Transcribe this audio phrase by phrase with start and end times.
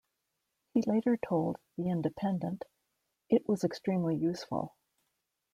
[0.73, 2.65] He later told "The Independent":
[3.29, 4.73] "It was extremely useful.